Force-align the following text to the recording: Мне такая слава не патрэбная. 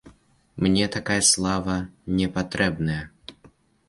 Мне 0.63 0.85
такая 0.95 1.17
слава 1.31 1.75
не 2.21 2.27
патрэбная. 2.39 2.99